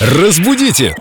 Разбудите! 0.00 0.94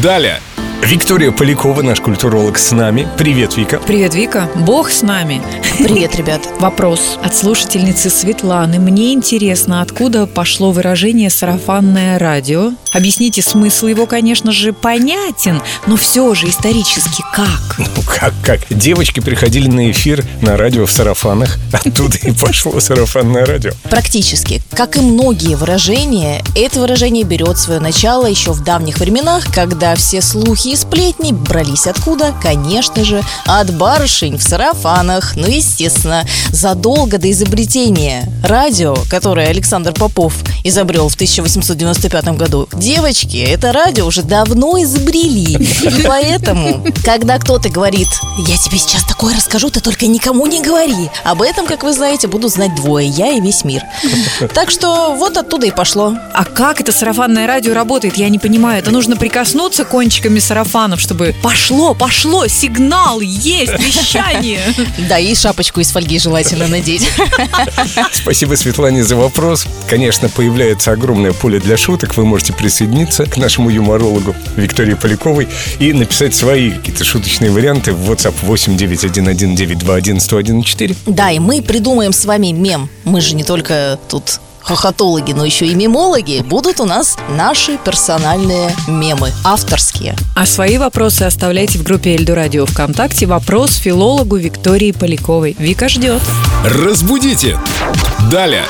Далее! 0.00 0.40
Виктория 0.82 1.32
Полякова, 1.32 1.82
наш 1.82 2.00
культуролог, 2.00 2.56
с 2.56 2.72
нами. 2.72 3.06
Привет, 3.18 3.56
Вика. 3.56 3.78
Привет, 3.78 4.14
Вика. 4.14 4.48
Бог 4.54 4.90
с 4.90 5.02
нами. 5.02 5.42
Привет, 5.78 6.16
ребят. 6.16 6.40
Вопрос 6.60 7.18
от 7.22 7.36
слушательницы 7.36 8.08
Светланы. 8.08 8.78
Мне 8.78 9.12
интересно, 9.12 9.82
откуда 9.82 10.26
пошло 10.26 10.72
выражение 10.72 11.30
«сарафанное 11.30 12.18
радио»? 12.18 12.72
Объясните 12.92 13.42
смысл 13.42 13.88
его, 13.88 14.06
конечно 14.06 14.50
же, 14.50 14.72
понятен, 14.72 15.60
но 15.86 15.96
все 15.96 16.34
же 16.34 16.48
исторически 16.48 17.22
как? 17.34 17.48
Ну, 17.98 18.02
как, 18.06 18.34
как? 18.42 18.60
Девочки 18.70 19.20
приходили 19.20 19.68
на 19.68 19.90
эфир 19.90 20.24
на 20.42 20.56
радио 20.56 20.86
в 20.86 20.90
сарафанах. 20.90 21.58
Оттуда 21.72 22.16
и 22.18 22.32
пошло 22.32 22.78
сарафанное 22.80 23.46
радио. 23.46 23.72
Практически, 23.84 24.62
как 24.72 24.96
и 24.96 25.00
многие 25.00 25.56
выражения, 25.56 26.42
это 26.54 26.80
выражение 26.80 27.24
берет 27.24 27.58
свое 27.58 27.80
начало 27.80 28.26
еще 28.26 28.52
в 28.52 28.62
давних 28.62 28.98
временах, 28.98 29.52
когда 29.52 29.94
все 29.94 30.20
слухи 30.20 30.67
и 30.68 30.76
сплетни 30.76 31.32
брались 31.32 31.86
откуда? 31.86 32.34
Конечно 32.42 33.04
же, 33.04 33.22
от 33.46 33.74
барышень 33.74 34.36
в 34.36 34.42
сарафанах. 34.42 35.34
Ну, 35.36 35.46
естественно, 35.46 36.26
задолго 36.50 37.18
до 37.18 37.30
изобретения 37.30 38.28
радио, 38.44 38.96
которое 39.10 39.48
Александр 39.48 39.92
Попов 39.92 40.34
изобрел 40.64 41.08
в 41.08 41.14
1895 41.14 42.24
году, 42.36 42.68
девочки 42.72 43.36
это 43.38 43.72
радио 43.72 44.06
уже 44.06 44.22
давно 44.22 44.82
изобрели. 44.82 45.54
И 45.54 46.02
поэтому, 46.06 46.84
когда 47.04 47.38
кто-то 47.38 47.68
говорит, 47.68 48.08
я 48.38 48.56
тебе 48.56 48.78
сейчас 48.78 49.04
такое 49.04 49.34
расскажу, 49.34 49.70
ты 49.70 49.80
только 49.80 50.06
никому 50.06 50.46
не 50.46 50.62
говори. 50.62 51.10
Об 51.24 51.42
этом, 51.42 51.66
как 51.66 51.82
вы 51.82 51.92
знаете, 51.92 52.28
будут 52.28 52.52
знать 52.52 52.74
двое, 52.74 53.08
я 53.08 53.32
и 53.32 53.40
весь 53.40 53.64
мир. 53.64 53.82
Так 54.54 54.70
что 54.70 55.14
вот 55.14 55.36
оттуда 55.36 55.66
и 55.66 55.70
пошло. 55.70 56.14
А 56.34 56.44
как 56.44 56.80
это 56.80 56.92
сарафанное 56.92 57.46
радио 57.46 57.74
работает? 57.74 58.16
Я 58.16 58.28
не 58.28 58.38
понимаю. 58.38 58.80
Это 58.80 58.90
нужно 58.90 59.16
прикоснуться 59.16 59.84
кончиками 59.84 60.38
сарафанов, 60.58 61.00
чтобы 61.00 61.34
пошло, 61.40 61.94
пошло, 61.94 62.48
сигнал, 62.48 63.20
есть, 63.20 63.78
вещание. 63.78 64.60
Да, 65.08 65.16
и 65.18 65.32
шапочку 65.34 65.80
из 65.80 65.90
фольги 65.92 66.18
желательно 66.18 66.66
надеть. 66.66 67.08
Спасибо, 68.12 68.56
Светлане, 68.56 69.04
за 69.04 69.14
вопрос. 69.16 69.66
Конечно, 69.88 70.28
появляется 70.28 70.90
огромное 70.92 71.32
поле 71.32 71.60
для 71.60 71.76
шуток. 71.76 72.16
Вы 72.16 72.24
можете 72.24 72.52
присоединиться 72.52 73.26
к 73.26 73.36
нашему 73.36 73.70
юморологу 73.70 74.34
Виктории 74.56 74.94
Поляковой 74.94 75.46
и 75.78 75.92
написать 75.92 76.34
свои 76.34 76.72
какие-то 76.72 77.04
шуточные 77.04 77.52
варианты 77.52 77.92
в 77.92 78.10
WhatsApp 78.10 78.34
8911-921-1014. 78.46 80.96
Да, 81.06 81.30
и 81.30 81.38
мы 81.38 81.62
придумаем 81.62 82.12
с 82.12 82.24
вами 82.24 82.48
мем. 82.48 82.90
Мы 83.04 83.20
же 83.20 83.36
не 83.36 83.44
только 83.44 83.96
тут 84.08 84.40
хохотологи, 84.68 85.32
но 85.32 85.44
еще 85.44 85.66
и 85.66 85.74
мемологи. 85.74 86.42
Будут 86.42 86.80
у 86.80 86.84
нас 86.84 87.16
наши 87.30 87.78
персональные 87.78 88.70
мемы, 88.86 89.32
авторские. 89.42 90.14
А 90.36 90.44
свои 90.44 90.76
вопросы 90.76 91.22
оставляйте 91.22 91.78
в 91.78 91.82
группе 91.82 92.14
Эльду 92.14 92.34
Радио 92.34 92.66
ВКонтакте. 92.66 93.26
Вопрос 93.26 93.76
филологу 93.76 94.36
Виктории 94.36 94.92
Поляковой. 94.92 95.56
Вика 95.58 95.88
ждет. 95.88 96.20
Разбудите! 96.64 97.58
Далее! 98.30 98.64